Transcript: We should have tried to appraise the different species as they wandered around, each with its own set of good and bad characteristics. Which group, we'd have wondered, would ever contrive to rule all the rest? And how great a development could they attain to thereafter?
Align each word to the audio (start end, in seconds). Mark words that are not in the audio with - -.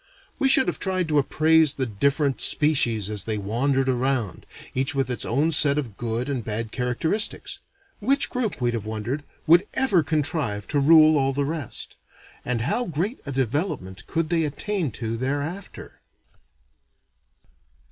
We 0.39 0.49
should 0.49 0.65
have 0.67 0.79
tried 0.79 1.07
to 1.09 1.19
appraise 1.19 1.75
the 1.75 1.85
different 1.85 2.41
species 2.41 3.07
as 3.07 3.25
they 3.25 3.37
wandered 3.37 3.87
around, 3.87 4.47
each 4.73 4.95
with 4.95 5.11
its 5.11 5.25
own 5.25 5.51
set 5.51 5.77
of 5.77 5.95
good 5.95 6.27
and 6.27 6.43
bad 6.43 6.71
characteristics. 6.71 7.59
Which 7.99 8.27
group, 8.27 8.59
we'd 8.59 8.73
have 8.73 8.87
wondered, 8.87 9.23
would 9.45 9.67
ever 9.75 10.01
contrive 10.01 10.67
to 10.69 10.79
rule 10.79 11.19
all 11.19 11.33
the 11.33 11.45
rest? 11.45 11.97
And 12.43 12.61
how 12.61 12.85
great 12.85 13.19
a 13.27 13.31
development 13.31 14.07
could 14.07 14.29
they 14.31 14.43
attain 14.43 14.89
to 14.93 15.17
thereafter? 15.17 15.99